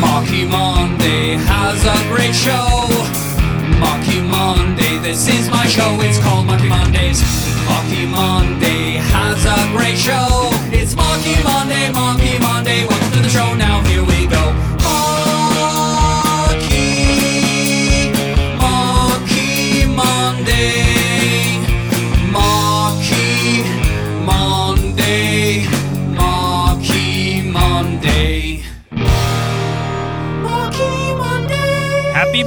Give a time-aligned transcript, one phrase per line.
[0.00, 2.88] Marky Monday has a great show.
[3.78, 5.96] Marky Monday, this is my show.
[6.00, 7.22] It's called Marky Mondays.
[7.66, 10.50] Marky Monday has a great show.
[10.72, 12.86] It's Marky Monday, Marky Monday.
[12.86, 13.54] Welcome to the show.
[13.54, 14.17] Now here we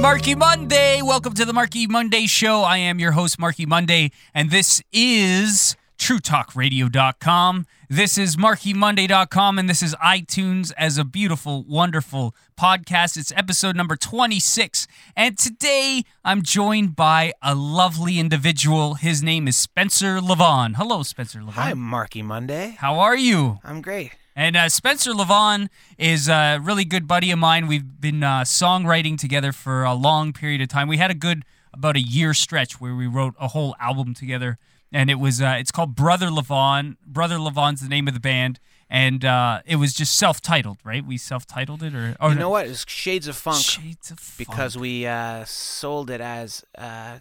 [0.02, 1.00] Marky Monday!
[1.00, 2.62] Welcome to the Marky Monday Show.
[2.62, 7.66] I am your host, Marky Monday, and this is TrueTalkRadio.com.
[7.88, 13.16] This is MarkyMonday.com, and this is iTunes as a beautiful, wonderful podcast.
[13.16, 18.94] It's episode number 26, and today I'm joined by a lovely individual.
[18.94, 20.74] His name is Spencer Levon.
[20.74, 21.52] Hello, Spencer Levon.
[21.52, 22.74] Hi, Marky Monday.
[22.80, 23.60] How are you?
[23.62, 24.10] I'm great.
[24.34, 25.68] And uh, Spencer Levon
[25.98, 27.66] is a really good buddy of mine.
[27.66, 30.88] We've been uh, songwriting together for a long period of time.
[30.88, 34.58] We had a good about a year stretch where we wrote a whole album together,
[34.90, 36.96] and it was uh, it's called Brother Levon.
[37.06, 38.58] Brother Levon's the name of the band,
[38.88, 41.04] and uh, it was just self-titled, right?
[41.04, 42.66] We self-titled it, or, or you know what?
[42.66, 44.38] It's Shades of Funk Shades of Funk.
[44.48, 47.18] because we uh, sold it as uh,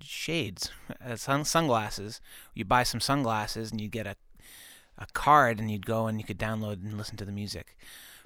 [0.00, 2.20] shades, as sun- sunglasses.
[2.54, 4.16] You buy some sunglasses and you get a
[4.98, 7.76] a card, and you'd go and you could download and listen to the music.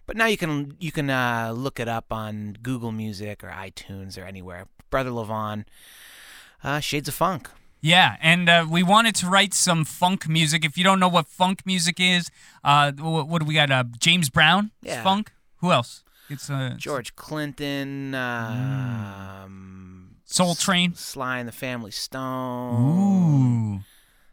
[0.06, 4.20] But now you can you can uh, look it up on Google Music or iTunes
[4.20, 4.66] or anywhere.
[4.90, 5.64] Brother Levon,
[6.64, 7.48] uh, Shades of Funk.
[7.80, 10.64] Yeah, and uh, we wanted to write some funk music.
[10.64, 12.28] If you don't know what funk music is,
[12.64, 13.70] uh, what, what do we got?
[13.70, 15.04] Uh, James Brown, Yeah.
[15.04, 15.30] funk.
[15.58, 16.02] Who else?
[16.30, 20.94] It's uh, George Clinton, um, Soul Train.
[20.94, 22.82] Sly and the Family Stone.
[22.82, 23.80] Ooh.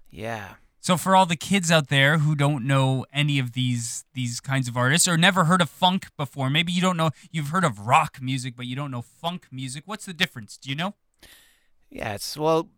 [0.10, 0.56] Yeah.
[0.86, 4.68] So for all the kids out there who don't know any of these these kinds
[4.68, 7.88] of artists or never heard of funk before, maybe you don't know you've heard of
[7.88, 9.82] rock music but you don't know funk music.
[9.88, 10.58] What's the difference?
[10.58, 10.94] Do you know?
[11.90, 12.38] Yes.
[12.38, 12.70] well.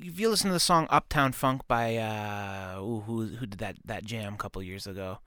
[0.00, 3.78] If you listen to the song "Uptown Funk" by uh, ooh, who who did that
[3.84, 5.18] that jam a couple years ago?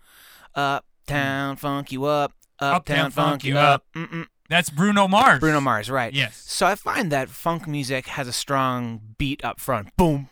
[0.56, 3.84] Uptown Funk you up, Uptown, Funk you up.
[3.94, 4.28] Mm-mm.
[4.50, 5.42] That's Bruno Mars.
[5.42, 6.14] Bruno Mars, right?
[6.14, 6.38] Yes.
[6.48, 9.96] So I find that funk music has a strong beat up front.
[9.98, 10.30] Boom,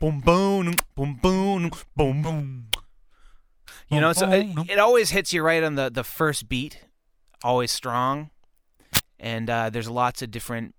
[0.00, 2.66] boom, boom, boom, boom, boom, boom.
[3.90, 6.84] You know, so it, it always hits you right on the the first beat,
[7.42, 8.30] always strong,
[9.18, 10.74] and uh, there's lots of different,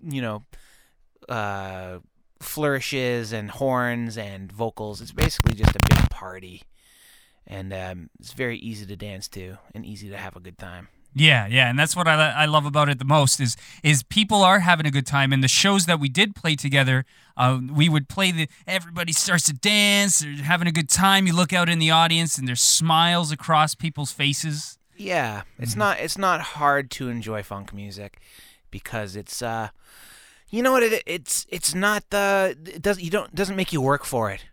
[0.00, 0.44] you know,
[1.28, 1.98] uh,
[2.40, 5.00] flourishes and horns and vocals.
[5.00, 6.62] It's basically just a big party,
[7.46, 10.88] and um, it's very easy to dance to and easy to have a good time.
[11.14, 14.42] Yeah, yeah, and that's what I, I love about it the most is is people
[14.42, 17.04] are having a good time, and the shows that we did play together,
[17.36, 21.26] uh, we would play the everybody starts to dance, they're having a good time.
[21.26, 24.78] You look out in the audience, and there's smiles across people's faces.
[24.96, 28.20] Yeah, it's not it's not hard to enjoy funk music
[28.70, 29.68] because it's uh
[30.48, 33.80] you know what it it's it's not the it doesn't you don't doesn't make you
[33.80, 34.44] work for it.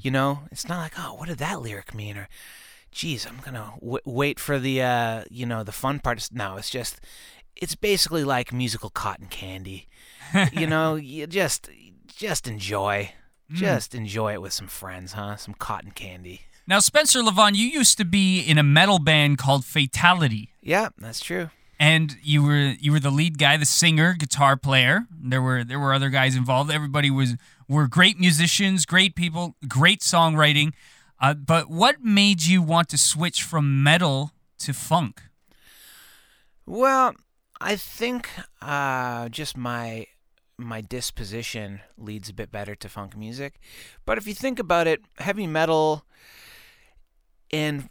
[0.00, 2.28] You know, it's not like oh what did that lyric mean or
[2.92, 6.28] geez I'm gonna w- wait for the uh you know the fun part.
[6.32, 7.00] No, it's just
[7.54, 9.88] it's basically like musical cotton candy.
[10.52, 11.68] you know, you just
[12.06, 13.12] just enjoy.
[13.52, 15.36] Just enjoy it with some friends, huh?
[15.36, 16.40] Some cotton candy.
[16.66, 20.48] Now, Spencer Levon, you used to be in a metal band called Fatality.
[20.60, 21.50] Yeah, that's true.
[21.78, 25.06] and you were you were the lead guy, the singer, guitar player.
[25.12, 26.72] There were there were other guys involved.
[26.72, 27.36] Everybody was
[27.68, 30.72] were great musicians, great people, great songwriting.
[31.20, 35.22] Uh, but what made you want to switch from metal to funk?
[36.66, 37.14] Well,
[37.60, 38.28] I think
[38.60, 40.06] uh, just my
[40.58, 43.60] my disposition leads a bit better to funk music.
[44.06, 46.06] But if you think about it, heavy metal
[47.52, 47.90] and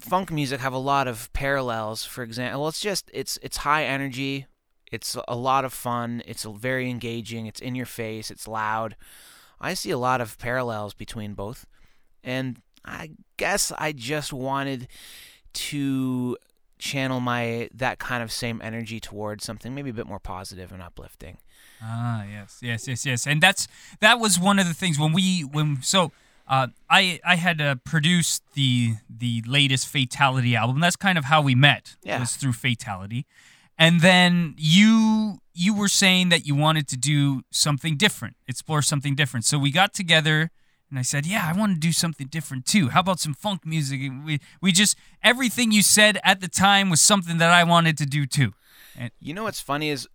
[0.00, 2.04] funk music have a lot of parallels.
[2.04, 4.46] For example, it's just it's it's high energy,
[4.90, 8.96] it's a lot of fun, it's very engaging, it's in your face, it's loud.
[9.60, 11.66] I see a lot of parallels between both,
[12.24, 14.88] and I guess I just wanted
[15.54, 16.36] to
[16.78, 20.82] channel my that kind of same energy towards something maybe a bit more positive and
[20.82, 21.38] uplifting.
[21.82, 23.68] Ah, yes, yes, yes, yes, and that's
[24.00, 26.12] that was one of the things when we when so
[26.48, 30.80] uh, I I had uh, produced the the latest Fatality album.
[30.80, 31.96] That's kind of how we met.
[32.02, 32.20] Yeah.
[32.20, 33.26] was through Fatality,
[33.76, 39.14] and then you you were saying that you wanted to do something different, explore something
[39.14, 39.44] different.
[39.44, 40.50] So we got together.
[40.90, 42.88] And I said, "Yeah, I want to do something different too.
[42.88, 46.88] How about some funk music?" And we we just everything you said at the time
[46.88, 48.54] was something that I wanted to do too.
[49.20, 50.08] You know what's funny is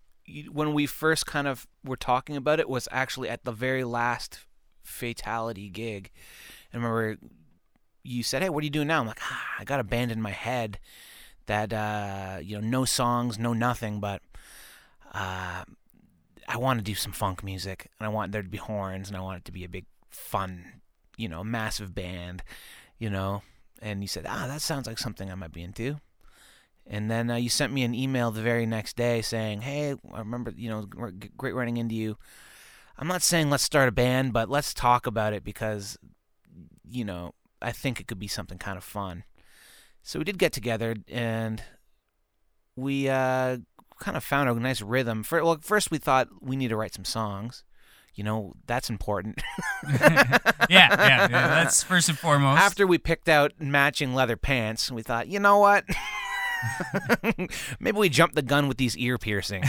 [0.52, 4.40] when we first kind of were talking about it was actually at the very last
[4.84, 6.12] fatality gig.
[6.72, 7.18] And remember
[8.04, 10.12] you said, "Hey, what are you doing now?" I'm like, ah, "I got a band
[10.12, 10.80] in my head
[11.46, 14.22] that uh, you know no songs, no nothing, but
[15.14, 15.64] uh,
[16.48, 19.18] I want to do some funk music, and I want there to be horns, and
[19.18, 20.82] I want it to be a big, fun,
[21.18, 22.44] you know, massive band,
[22.98, 23.42] you know.
[23.82, 26.00] And you said, ah, that sounds like something I might be into.
[26.86, 30.20] And then uh, you sent me an email the very next day saying, hey, I
[30.20, 30.86] remember, you know,
[31.38, 32.18] great running into you.
[32.98, 35.98] I'm not saying let's start a band, but let's talk about it because,
[36.88, 39.24] you know, I think it could be something kind of fun.
[40.02, 41.64] So we did get together and
[42.76, 43.58] we uh,
[44.00, 45.24] kind of found a nice rhythm.
[45.24, 47.64] For, well, first we thought we need to write some songs.
[48.16, 49.42] You know, that's important.
[49.90, 50.40] yeah,
[50.70, 52.62] yeah, yeah, that's first and foremost.
[52.62, 55.84] After we picked out matching leather pants, we thought, you know what?
[57.80, 59.68] Maybe we jumped the gun with these ear piercings.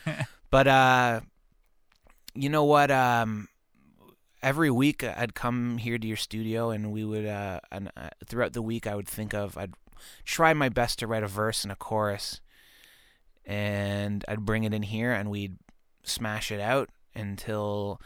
[0.50, 1.20] but uh
[2.34, 3.48] you know what um
[4.42, 8.52] every week I'd come here to your studio and we would uh and uh, throughout
[8.52, 9.74] the week I would think of I'd
[10.24, 12.40] try my best to write a verse and a chorus
[13.46, 15.56] and I'd bring it in here and we'd
[16.02, 18.00] smash it out until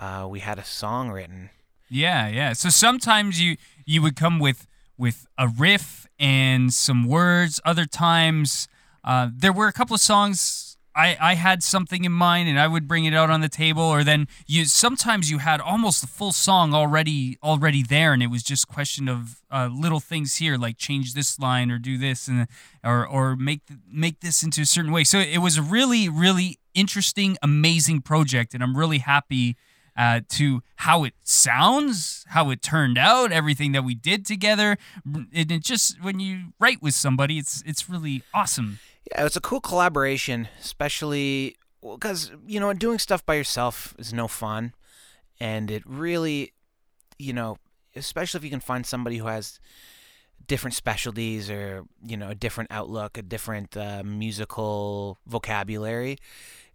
[0.00, 1.50] uh, we had a song written.
[1.88, 2.52] Yeah, yeah.
[2.52, 4.66] So sometimes you you would come with
[4.98, 7.60] with a riff and some words.
[7.64, 8.68] Other times
[9.04, 10.66] uh, there were a couple of songs
[10.96, 13.82] I, I had something in mind and I would bring it out on the table
[13.82, 18.28] or then you sometimes you had almost the full song already already there and it
[18.28, 22.26] was just question of uh, little things here like change this line or do this
[22.28, 22.48] and
[22.82, 26.58] or or make make this into a certain way so it was a really really
[26.76, 29.56] interesting amazing project and I'm really happy
[29.96, 34.76] uh, to how it sounds, how it turned out, everything that we did together.
[35.04, 38.78] And it just when you write with somebody, it's it's really awesome.
[39.10, 44.28] Yeah, it's a cool collaboration, especially because you know doing stuff by yourself is no
[44.28, 44.74] fun,
[45.40, 46.52] and it really,
[47.18, 47.56] you know,
[47.94, 49.60] especially if you can find somebody who has
[50.46, 56.18] different specialties or you know a different outlook, a different uh, musical vocabulary,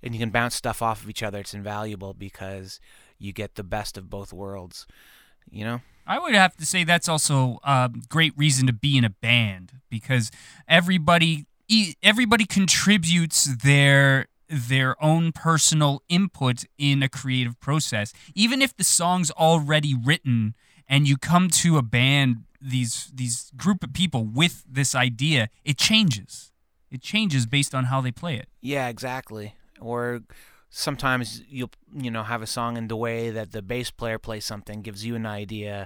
[0.04, 1.40] and you can bounce stuff off of each other.
[1.40, 2.80] It's invaluable because
[3.20, 4.88] you get the best of both worlds.
[5.50, 5.82] You know.
[6.08, 9.74] I would have to say that's also a great reason to be in a band
[9.90, 10.32] because
[10.68, 11.46] everybody
[12.04, 18.14] everybody contributes their their own personal input in a creative process.
[18.36, 20.56] Even if the song's already written
[20.88, 25.78] and you come to a band these these group of people with this idea, it
[25.78, 26.52] changes.
[26.90, 28.50] It changes based on how they play it.
[28.60, 29.56] Yeah, exactly.
[29.82, 30.22] Or
[30.70, 34.46] sometimes you'll you know have a song in the way that the bass player plays
[34.46, 35.86] something gives you an idea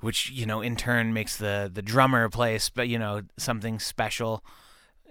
[0.00, 4.42] which you know in turn makes the the drummer play but you know something special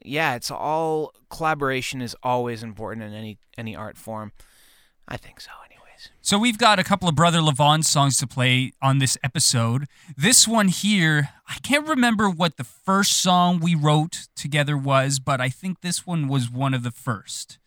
[0.03, 4.31] yeah, it's all collaboration is always important in any any art form.
[5.07, 6.09] I think so, anyways.
[6.21, 9.85] So we've got a couple of Brother Levon songs to play on this episode.
[10.17, 15.41] This one here, I can't remember what the first song we wrote together was, but
[15.41, 17.59] I think this one was one of the first.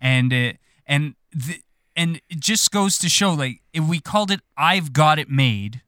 [0.00, 1.60] And it, and the,
[1.96, 5.82] and it just goes to show like if we called it I've Got It Made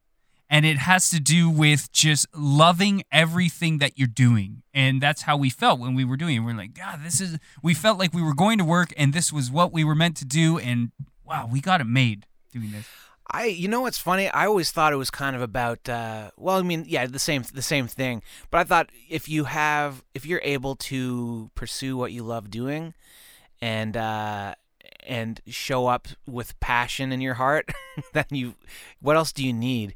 [0.50, 5.36] and it has to do with just loving everything that you're doing and that's how
[5.36, 8.12] we felt when we were doing it we're like god this is we felt like
[8.12, 10.92] we were going to work and this was what we were meant to do and
[11.24, 12.86] wow we got it made doing this
[13.34, 14.28] I, you know what's funny?
[14.28, 17.44] I always thought it was kind of about, uh, well, I mean, yeah, the same,
[17.54, 18.22] the same thing.
[18.50, 22.92] But I thought if you have, if you're able to pursue what you love doing,
[23.62, 24.54] and uh,
[25.06, 27.70] and show up with passion in your heart,
[28.12, 28.54] then you,
[29.00, 29.94] what else do you need?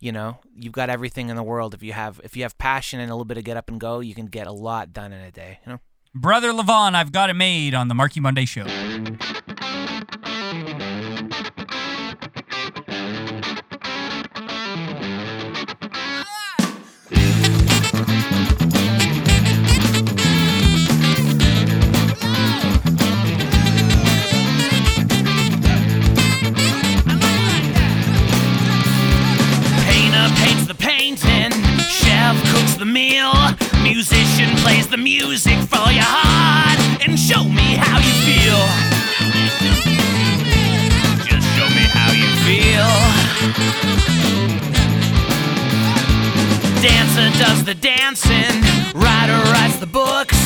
[0.00, 1.74] you know you've got everything in the world.
[1.74, 3.80] If you have if you have passion and a little bit of get up and
[3.80, 5.80] go you can get a lot done in a day you know?
[6.14, 8.64] Brother levon i've got it made on the marky monday show
[32.98, 33.32] meal.
[33.82, 36.78] Musician plays the music for your heart.
[37.04, 38.62] And show me how you feel.
[41.28, 42.90] Just show me how you feel.
[46.82, 48.54] Dancer does the dancing.
[49.02, 50.38] Writer writes the books.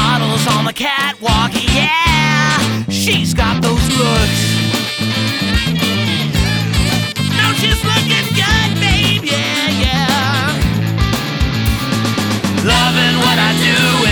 [0.00, 1.50] Models on the catwalk.
[1.78, 4.40] Yeah, she's got those looks.
[7.38, 9.24] Now she's looking good, babe.
[9.24, 9.81] Yeah,
[13.32, 14.11] what I do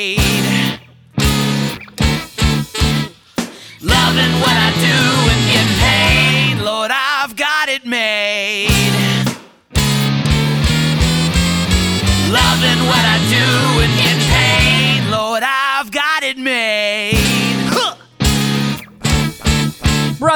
[0.00, 0.80] made.
[3.82, 5.19] Loving what I do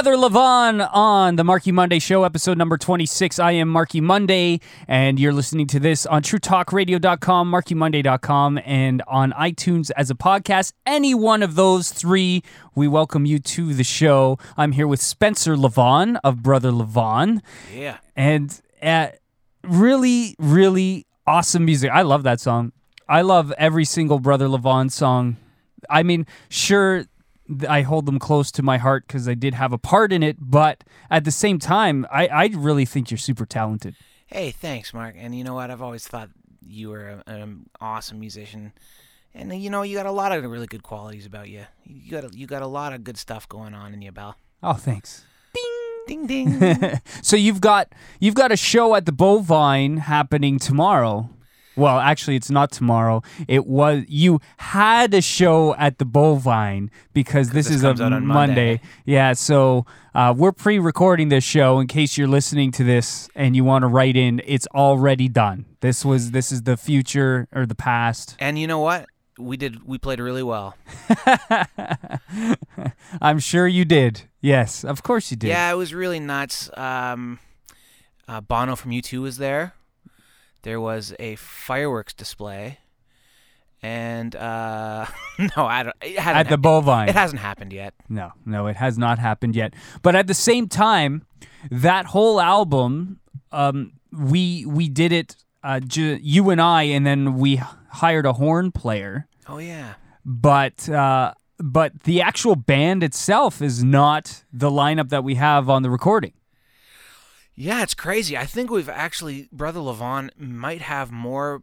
[0.04, 3.38] Brother Levon on the Marky Monday Show, episode number 26.
[3.38, 9.90] I am Marky Monday, and you're listening to this on TrueTalkRadio.com, MarkyMonday.com, and on iTunes
[9.96, 10.74] as a podcast.
[10.84, 12.42] Any one of those three,
[12.74, 14.38] we welcome you to the show.
[14.58, 17.40] I'm here with Spencer Levon of Brother Levon,
[17.74, 17.96] Yeah.
[18.14, 19.06] and uh,
[19.62, 21.90] really, really awesome music.
[21.90, 22.72] I love that song.
[23.08, 25.38] I love every single Brother Levon song.
[25.88, 27.06] I mean, sure,
[27.68, 30.36] I hold them close to my heart because I did have a part in it,
[30.40, 33.94] but at the same time, I, I really think you're super talented.
[34.26, 35.14] Hey, thanks, Mark.
[35.18, 35.70] And you know what?
[35.70, 36.30] I've always thought
[36.66, 38.72] you were a- an awesome musician.
[39.34, 41.64] And you know, you got a lot of really good qualities about you.
[41.84, 44.36] You got a, you got a lot of good stuff going on in you, Bell.
[44.62, 45.24] Oh, thanks.
[46.06, 47.00] Ding ding ding.
[47.22, 51.30] So you've got you've got a show at the Bovine happening tomorrow.
[51.76, 53.22] Well, actually, it's not tomorrow.
[53.48, 58.26] It was you had a show at the Bovine because this, this is a on
[58.26, 58.80] Monday.
[59.04, 63.64] Yeah, so uh, we're pre-recording this show in case you're listening to this and you
[63.64, 64.40] want to write in.
[64.44, 65.66] It's already done.
[65.80, 68.36] This was this is the future or the past.
[68.38, 69.06] and you know what?
[69.36, 69.84] We did.
[69.84, 70.76] We played really well.
[73.20, 74.22] I'm sure you did.
[74.40, 75.48] Yes, of course you did.
[75.48, 76.70] Yeah, it was really nuts.
[76.76, 77.38] Um,
[78.28, 79.74] uh, Bono from U2 was there.
[80.64, 82.78] There was a fireworks display,
[83.82, 85.06] and uh,
[85.38, 85.96] no, I don't.
[86.02, 87.08] It hasn't, at the Bovine.
[87.08, 87.94] it hasn't happened yet.
[88.08, 89.74] No, no, it has not happened yet.
[90.02, 91.26] But at the same time,
[91.70, 93.20] that whole album,
[93.52, 98.32] um, we we did it, uh, ju- you and I, and then we hired a
[98.32, 99.28] horn player.
[99.48, 99.94] Oh yeah.
[100.24, 105.82] But uh, but the actual band itself is not the lineup that we have on
[105.82, 106.32] the recording.
[107.54, 108.36] Yeah, it's crazy.
[108.36, 111.62] I think we've actually Brother Levon might have more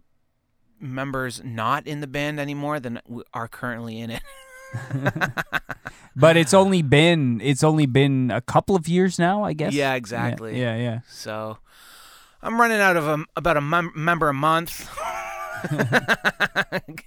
[0.79, 3.01] members not in the band anymore than
[3.33, 4.23] are currently in it.
[6.15, 9.73] But it's only been it's only been a couple of years now, I guess.
[9.73, 10.59] Yeah, exactly.
[10.59, 10.99] Yeah, yeah.
[11.07, 11.57] So
[12.41, 14.89] I'm running out of a, about a mem- member a month.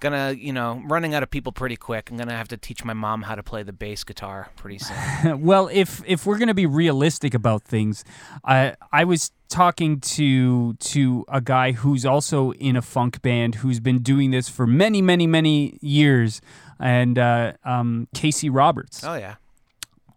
[0.00, 2.10] gonna, you know, running out of people pretty quick.
[2.10, 5.42] I'm gonna have to teach my mom how to play the bass guitar pretty soon.
[5.42, 8.04] well, if if we're gonna be realistic about things,
[8.44, 13.80] I I was talking to to a guy who's also in a funk band who's
[13.80, 16.40] been doing this for many many many years,
[16.78, 19.36] and uh, um, Casey Roberts, oh yeah.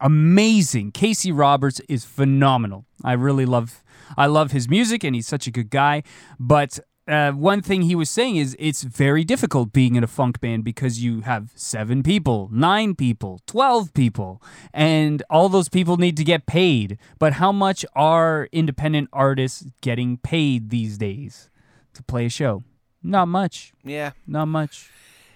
[0.01, 0.91] amazing.
[0.91, 2.85] Casey Roberts is phenomenal.
[3.03, 3.83] I really love
[4.17, 6.03] I love his music, and he's such a good guy.
[6.39, 10.41] But uh, one thing he was saying is it's very difficult being in a funk
[10.41, 14.41] band because you have seven people, nine people, 12 people,
[14.73, 16.97] and all those people need to get paid.
[17.17, 21.49] But how much are independent artists getting paid these days
[21.93, 22.63] to play a show?
[23.01, 23.71] Not much.
[23.83, 24.11] Yeah.
[24.25, 24.89] Not much.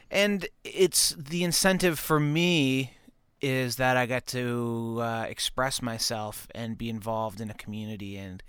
[0.10, 2.94] And it's the incentive for me
[3.40, 8.44] is that I get to uh, express myself and be involved in a community and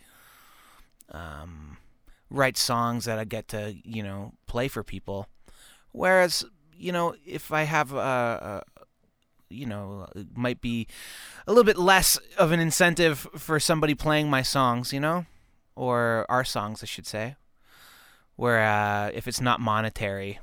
[1.11, 1.79] um,
[2.33, 5.29] write songs that I get to, you know, play for people.
[5.93, 6.45] Whereas,
[6.77, 8.63] you know, if I have a, a
[9.51, 10.87] you know, it might be
[11.47, 15.27] a little bit less of an incentive for somebody playing my songs, you know,
[15.77, 17.37] or our songs, I should say.
[18.37, 20.41] Where uh, if it's not monetary,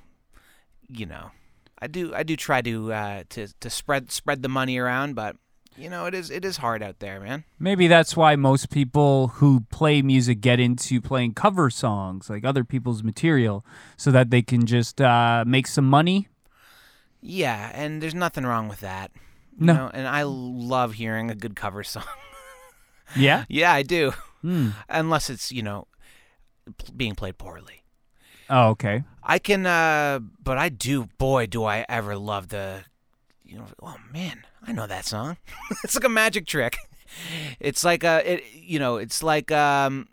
[0.87, 1.31] you know,
[1.79, 5.35] I do I do try to uh, to to spread spread the money around, but
[5.79, 7.43] you know, it is it is hard out there, man.
[7.57, 12.63] Maybe that's why most people who play music get into playing cover songs, like other
[12.63, 13.65] people's material,
[13.97, 16.27] so that they can just uh, make some money.
[17.21, 19.11] Yeah, and there's nothing wrong with that.
[19.59, 19.73] You No.
[19.73, 22.03] know, and I love hearing a good cover song.
[23.15, 23.45] Yeah.
[23.49, 24.13] yeah, I do.
[24.43, 24.69] Hmm.
[24.87, 25.87] Unless it's, you know,
[26.95, 27.81] being played poorly.
[28.51, 29.03] Oh, okay.
[29.23, 32.83] I can uh but I do boy do I ever love the
[33.49, 35.37] you know oh man, I know that song.
[35.83, 36.77] it's like a magic trick.
[37.59, 40.07] it's like uh it you know it's like um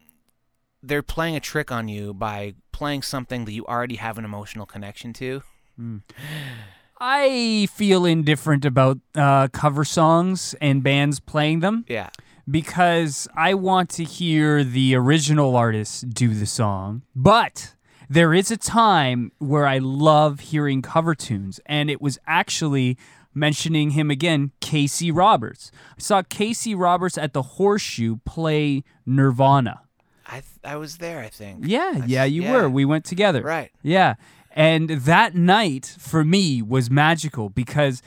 [0.82, 4.66] they're playing a trick on you by playing something that you already have an emotional
[4.66, 5.42] connection to
[6.98, 12.08] I feel indifferent about uh, cover songs and bands playing them yeah
[12.50, 17.02] because I want to hear the original artist do the song.
[17.14, 17.74] But
[18.08, 22.96] there is a time where I love hearing cover tunes, and it was actually
[23.36, 25.70] mentioning him again, Casey Roberts.
[25.96, 29.82] I saw Casey Roberts at the Horseshoe play Nirvana.
[30.28, 32.52] i th- i was there i think Yeah, That's- yeah, you yeah.
[32.52, 32.68] were.
[32.68, 33.42] We went together.
[33.42, 34.14] right Yeah.
[34.58, 38.02] And that night for me was magical because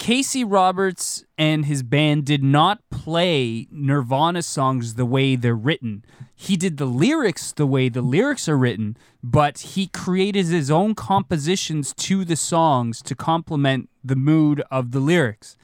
[0.00, 6.06] Casey Roberts and his band did not play Nirvana songs the way they're written.
[6.34, 10.94] He did the lyrics the way the lyrics are written, but he created his own
[10.94, 15.58] compositions to the songs to complement the mood of the lyrics.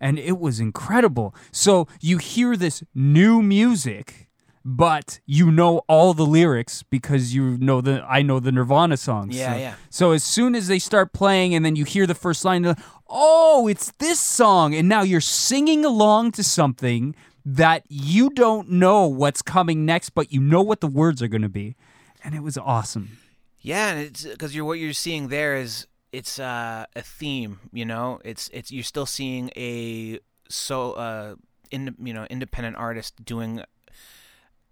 [0.00, 1.34] And it was incredible.
[1.50, 4.30] So you hear this new music
[4.64, 9.36] but you know all the lyrics because you know the I know the Nirvana songs.
[9.36, 9.74] Yeah, so, yeah.
[9.90, 12.78] So as soon as they start playing and then you hear the first line, like,
[13.12, 19.06] oh, it's this song, and now you're singing along to something that you don't know
[19.06, 21.76] what's coming next, but you know what the words are going to be,
[22.24, 23.18] and it was awesome.
[23.60, 27.60] Yeah, and it's because you're what you're seeing there is it's uh, a theme.
[27.72, 31.34] You know, it's it's you're still seeing a so uh,
[31.70, 33.62] in you know independent artist doing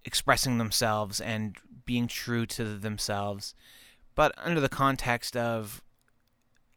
[0.03, 3.53] expressing themselves and being true to themselves,
[4.15, 5.81] but under the context of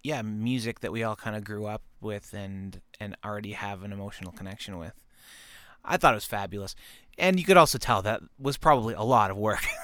[0.05, 3.93] yeah music that we all kind of grew up with and and already have an
[3.93, 4.93] emotional connection with.
[5.85, 6.75] I thought it was fabulous,
[7.19, 9.65] and you could also tell that was probably a lot of work.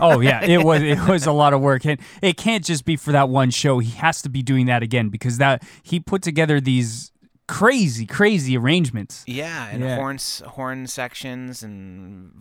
[0.00, 2.96] Oh yeah, it was it was a lot of work, and it can't just be
[2.96, 3.78] for that one show.
[3.78, 7.12] He has to be doing that again because that he put together these
[7.46, 9.22] crazy, crazy arrangements.
[9.28, 9.94] Yeah, and Yeah.
[9.94, 12.32] horns, horn sections and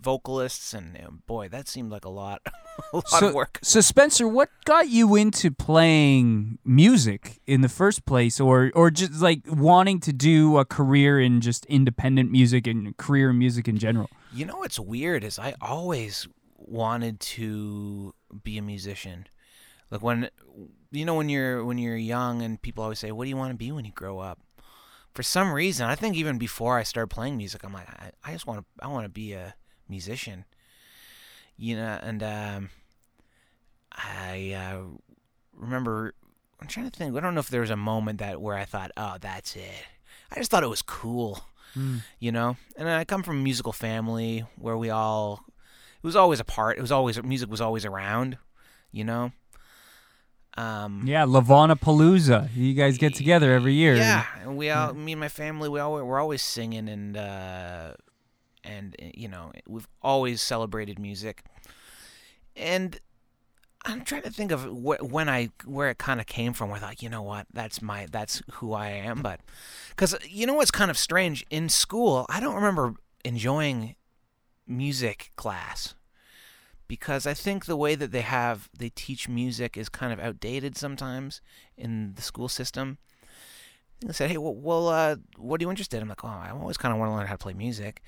[0.00, 2.42] vocalists, and boy, that seemed like a lot,
[2.92, 3.58] a lot so, of work.
[3.62, 9.20] So Spencer, what got you into playing music in the first place, or or just
[9.20, 13.78] like wanting to do a career in just independent music and career in music in
[13.78, 14.10] general?
[14.32, 19.26] You know what's weird is I always wanted to be a musician.
[19.90, 20.30] Like when
[20.90, 23.52] you know when you're when you're young and people always say, "What do you want
[23.52, 24.40] to be when you grow up?"
[25.14, 28.32] For some reason, I think even before I started playing music, I'm like, I, I
[28.32, 29.54] just want to I want to be a
[29.88, 30.44] musician.
[31.56, 32.70] You know, and um,
[33.92, 34.82] I uh,
[35.54, 36.14] remember
[36.60, 37.16] I'm trying to think.
[37.16, 39.86] I don't know if there was a moment that where I thought, "Oh, that's it."
[40.30, 41.40] I just thought it was cool
[42.18, 46.40] you know and i come from a musical family where we all it was always
[46.40, 48.38] a part it was always music was always around
[48.92, 49.30] you know
[50.56, 52.48] um Yeah, Lavana Palooza.
[52.54, 53.94] You guys get together every year.
[53.96, 57.92] yeah and we all me and my family we all we're always singing and uh
[58.66, 61.44] and uh, you know we've always celebrated music
[62.56, 63.00] and
[63.84, 66.78] i'm trying to think of wh- when i where it kind of came from where
[66.78, 69.40] i thought you know what that's my that's who i am but
[69.90, 73.94] because you know what's kind of strange in school i don't remember enjoying
[74.66, 75.94] music class
[76.88, 80.76] because i think the way that they have they teach music is kind of outdated
[80.76, 81.40] sometimes
[81.76, 82.98] in the school system
[84.04, 86.02] they said, "Hey, well, well uh, what are you interested?" in?
[86.02, 88.02] I'm like, "Oh, I always kind of want to learn how to play music."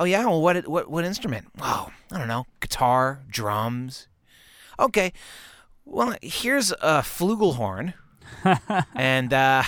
[0.00, 1.48] Oh yeah, well, what what what instrument?
[1.60, 4.08] Oh, I don't know, guitar, drums.
[4.78, 5.12] Okay,
[5.84, 7.92] well, here's a flugelhorn,
[8.94, 9.62] and uh,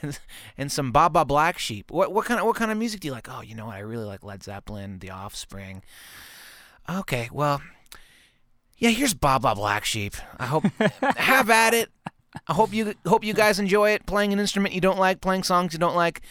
[0.56, 1.90] and some Baa Baa Black Sheep.
[1.90, 3.28] What what kind of what kind of music do you like?
[3.30, 3.76] Oh, you know what?
[3.76, 5.82] I really like Led Zeppelin, The Offspring.
[6.88, 7.60] Okay, well,
[8.78, 10.14] yeah, here's Baa Baa Black Sheep.
[10.38, 10.64] I hope
[11.18, 11.90] have at it.
[12.46, 14.06] I hope you hope you guys enjoy it.
[14.06, 16.22] Playing an instrument you don't like, playing songs you don't like,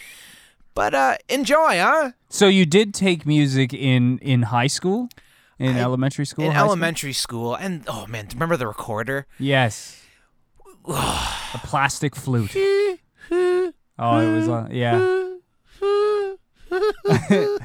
[0.77, 2.11] but uh, enjoy, huh?
[2.29, 5.09] So you did take music in in high school,
[5.57, 6.45] in I- elementary school.
[6.45, 6.67] In high school?
[6.67, 9.25] elementary school, and oh man, remember the recorder?
[9.39, 10.03] Yes.
[10.87, 12.55] a plastic flute.
[13.99, 14.69] Oh, it was on.
[14.71, 14.99] Yeah.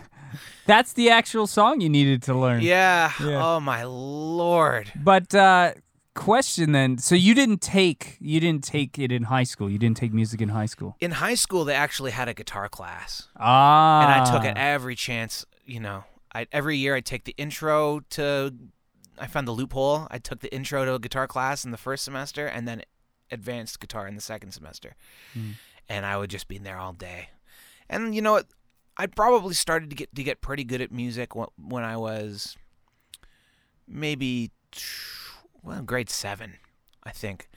[0.66, 2.62] That's the actual song you needed to learn.
[2.62, 3.12] Yeah.
[3.20, 3.44] Yeah.
[3.44, 4.90] Oh my lord.
[4.96, 5.75] But uh
[6.14, 9.70] question then, so you didn't take you didn't take it in high school.
[9.70, 10.96] You didn't take music in high school.
[11.01, 14.03] In high school, they actually had a guitar class, Ah.
[14.03, 15.44] and I took it every chance.
[15.64, 18.55] You know, I every year I'd take the intro to.
[19.18, 20.09] I found the loophole.
[20.11, 22.83] I took the intro to a guitar class in the first semester, and then
[23.31, 24.94] advanced guitar in the second semester.
[25.88, 27.29] And I would just be in there all day.
[27.88, 28.46] And you know what?
[28.96, 32.57] I probably started to get to get pretty good at music wh- when I was
[33.87, 34.51] maybe
[35.62, 36.55] well grade seven,
[37.03, 37.48] I think.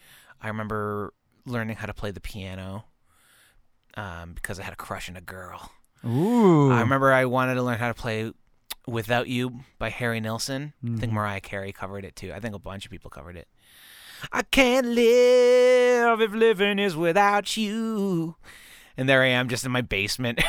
[0.41, 1.13] I remember
[1.45, 2.85] learning how to play the piano
[3.95, 5.71] um, because I had a crush on a girl.
[6.05, 6.71] Ooh.
[6.71, 8.31] I remember I wanted to learn how to play
[8.87, 10.73] "Without You" by Harry Nilsson.
[10.83, 12.31] I think Mariah Carey covered it too.
[12.33, 13.47] I think a bunch of people covered it.
[14.31, 18.35] I can't live if living is without you.
[18.97, 20.41] And there I am, just in my basement,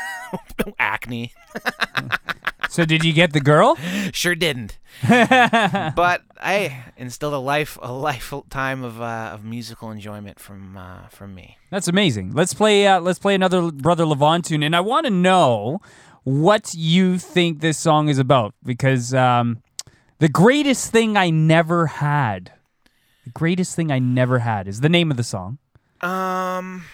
[0.78, 1.32] acne.
[2.74, 3.78] so did you get the girl?
[4.12, 4.78] Sure didn't.
[5.08, 11.34] but I instilled a life, a lifetime of uh, of musical enjoyment from uh, from
[11.34, 11.56] me.
[11.70, 12.32] That's amazing.
[12.32, 12.86] Let's play.
[12.86, 15.80] Uh, let's play another Brother Levon tune, and I want to know
[16.24, 19.62] what you think this song is about because um,
[20.18, 22.52] the greatest thing I never had,
[23.24, 25.58] the greatest thing I never had is the name of the song.
[26.00, 26.84] Um,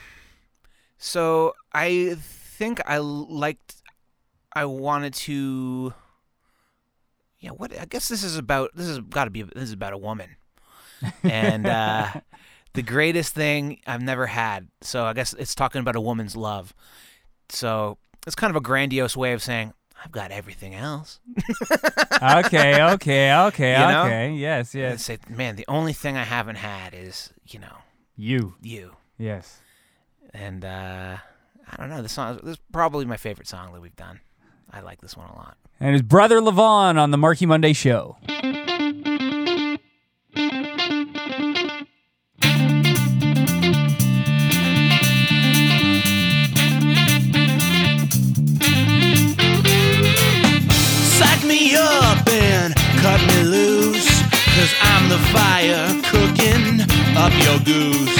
[0.98, 3.76] so I think I liked.
[4.52, 5.94] I wanted to.
[7.38, 7.78] Yeah, what?
[7.78, 8.70] I guess this is about.
[8.74, 9.42] This has got to be.
[9.42, 10.36] This is about a woman,
[11.22, 12.08] and uh,
[12.74, 14.68] the greatest thing I've never had.
[14.82, 16.74] So I guess it's talking about a woman's love.
[17.48, 19.72] So it's kind of a grandiose way of saying
[20.04, 21.20] I've got everything else.
[22.22, 24.02] okay, okay, okay, You know?
[24.04, 24.32] okay.
[24.34, 25.04] Yes, And yes.
[25.04, 27.76] say, man, the only thing I haven't had is you know
[28.16, 28.54] You.
[28.62, 28.96] you.
[29.18, 29.58] Yes.
[30.32, 31.16] And uh,
[31.70, 32.02] I don't know.
[32.02, 34.20] This song this is probably my favorite song that we've done.
[34.72, 35.56] I like this one a lot.
[35.80, 38.16] And his Brother Levon on the Marky Monday show.
[51.18, 54.20] Sack me up and cut me loose.
[54.56, 56.80] Cause I'm the fire cooking
[57.16, 58.18] up your goose.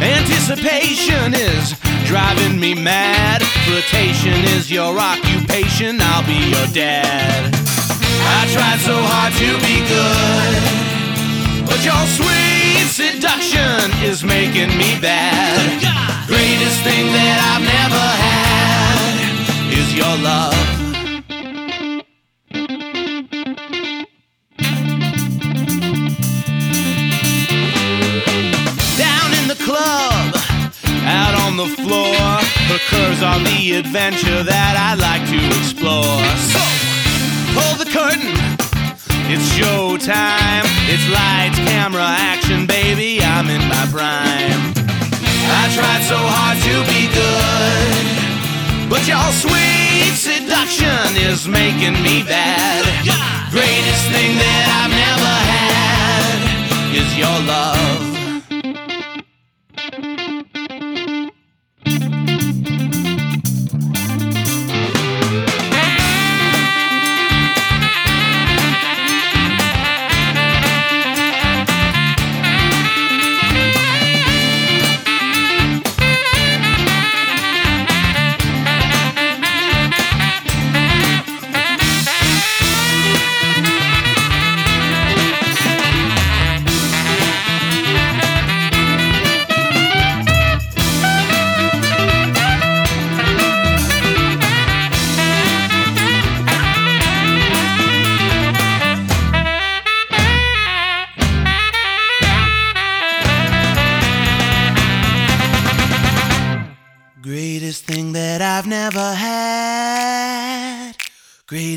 [0.00, 1.81] Anticipation is
[2.12, 3.40] driving me mad.
[3.64, 5.96] Flirtation is your occupation.
[5.98, 7.48] I'll be your dad.
[8.36, 11.64] I tried so hard to be good.
[11.64, 15.80] But your sweet seduction is making me bad.
[16.26, 20.71] Greatest thing that I've never had is your love.
[33.62, 36.18] The adventure that I'd like to explore.
[36.50, 36.62] So,
[37.54, 38.34] pull the curtain.
[39.30, 40.66] It's showtime.
[40.90, 43.22] It's lights, camera, action, baby.
[43.22, 44.74] I'm in my prime.
[45.46, 52.82] I tried so hard to be good, but your sweet seduction is making me bad.
[53.54, 58.11] Greatest thing that I've never had is your love.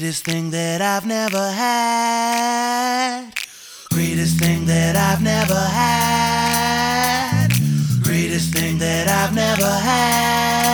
[0.06, 3.32] Greatest thing that I've never had.
[3.92, 7.48] Greatest thing that I've never had.
[8.04, 10.65] Greatest thing that I've never had.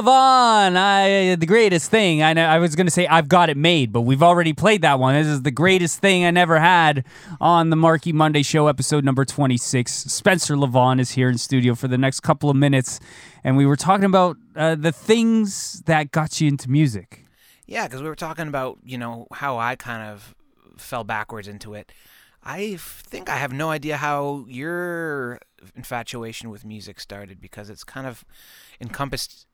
[0.00, 2.22] Levon, I the greatest thing.
[2.22, 4.98] I know I was gonna say I've got it made, but we've already played that
[4.98, 5.14] one.
[5.14, 7.04] This is the greatest thing I never had
[7.38, 9.92] on the Marky Monday Show, episode number twenty six.
[9.92, 12.98] Spencer Levon is here in studio for the next couple of minutes,
[13.44, 17.26] and we were talking about uh, the things that got you into music.
[17.66, 20.34] Yeah, because we were talking about you know how I kind of
[20.78, 21.92] fell backwards into it.
[22.42, 25.40] I think I have no idea how your
[25.76, 28.24] infatuation with music started because it's kind of
[28.80, 29.46] encompassed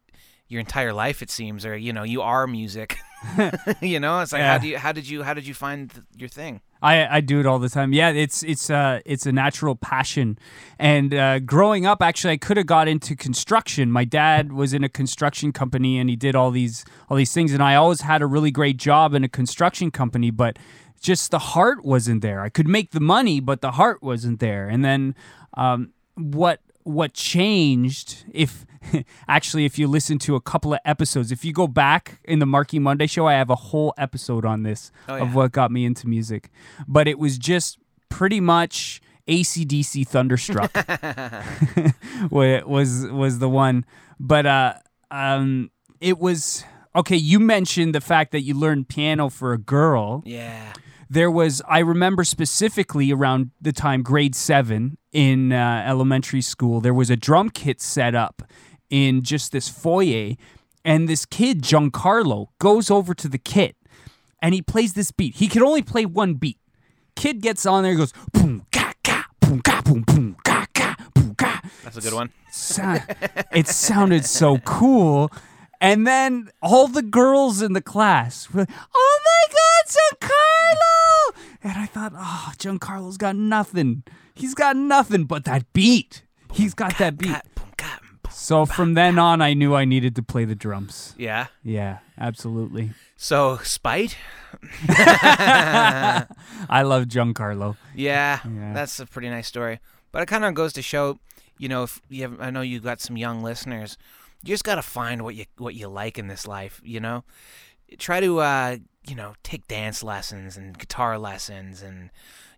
[0.48, 2.96] your entire life it seems or you know you are music
[3.80, 4.52] you know it's like Yeah.
[4.52, 7.20] how do you how did you how did you find th- your thing I, I
[7.22, 7.94] do it all the time.
[7.94, 10.38] Yeah, it's it's uh it's a natural passion.
[10.78, 13.90] And uh, growing up, actually, I could have got into construction.
[13.90, 17.54] My dad was in a construction company, and he did all these all these things.
[17.54, 20.59] And I always had a really great job in a construction company, but
[21.00, 22.42] just the heart wasn't there.
[22.42, 24.68] I could make the money, but the heart wasn't there.
[24.68, 25.14] And then
[25.56, 28.64] um, what what changed if
[29.29, 32.46] actually if you listen to a couple of episodes if you go back in the
[32.46, 35.85] marky monday show i have a whole episode on this Oh, of what got me
[35.85, 36.51] into music.
[36.87, 40.70] But it was just pretty much AC/DC thunderstruck.
[42.31, 43.85] Was was the one.
[44.20, 44.75] But uh
[45.11, 45.70] um
[46.01, 50.22] it was okay you mentioned the fact that you learned piano for a girl.
[50.25, 50.72] Yeah
[51.08, 56.94] there was i remember specifically around the time grade seven in uh, elementary school there
[56.94, 58.42] was a drum kit set up
[58.90, 60.34] in just this foyer
[60.84, 63.76] and this kid giancarlo goes over to the kit
[64.40, 66.58] and he plays this beat he could only play one beat
[67.14, 70.94] kid gets on there and goes boom ga ga boom ga boom boom ga ga
[71.14, 72.30] boom ga that's a good one
[73.52, 75.30] it sounded so cool.
[75.80, 80.45] And then all the girls in the class were like, oh my God, Giancarlo!
[81.66, 84.05] And I thought, oh, Giancarlo's got nothing.
[84.35, 86.22] He's got nothing but that beat.
[86.52, 87.31] He's got that beat.
[87.33, 88.31] Cat, boom, cat, boom.
[88.33, 91.14] So from then on, I knew I needed to play the drums.
[91.18, 92.92] yeah Yeah, absolutely.
[93.16, 94.16] so spite
[96.68, 97.76] I love Giancarlo.
[97.94, 98.72] Yeah, Yeah.
[98.72, 99.81] that's a pretty nice story.
[100.12, 101.18] But it kind of goes to show,
[101.59, 103.96] you know, if you have, I know you've got some young listeners,
[104.42, 106.81] you just got to find what you what you like in this life.
[106.85, 107.24] You know,
[107.99, 108.77] try to uh,
[109.09, 112.11] you know take dance lessons and guitar lessons and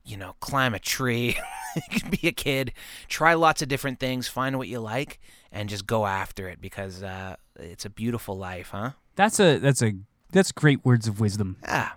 [0.05, 1.37] you know climb a tree.
[2.11, 2.73] be a kid.
[3.09, 4.29] Try lots of different things.
[4.29, 5.21] Find what you like
[5.53, 8.91] and just go after it because uh, it's a beautiful life, huh?
[9.17, 9.95] That's a that's a
[10.33, 11.57] that's great words of wisdom.
[11.67, 11.97] Ah,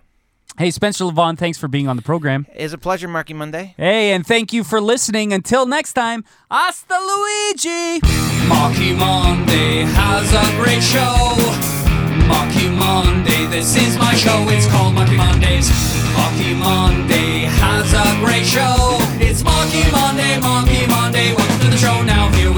[0.58, 2.46] Hey, Spencer Levon, thanks for being on the program.
[2.54, 3.74] it's a pleasure, Marky Monday.
[3.78, 5.32] Hey, and thank you for listening.
[5.32, 8.00] Until next time, hasta Luigi!
[8.48, 11.81] Marky Monday has a great show.
[12.28, 14.38] Marky Monday, this is my show.
[14.48, 15.70] It's called Marky Mondays.
[16.14, 18.98] Marky Monday has a great show.
[19.18, 21.34] It's Marky Monday, Marky Monday.
[21.34, 22.02] Welcome to the show.
[22.02, 22.51] Now here